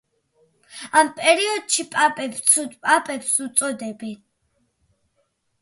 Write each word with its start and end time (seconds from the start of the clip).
ამ 1.01 1.11
პერიოდის 1.19 1.77
პაპებს 1.95 2.41
„ცუდ 2.53 2.73
პაპებს“ 2.87 3.37
უწოდებენ. 3.47 4.17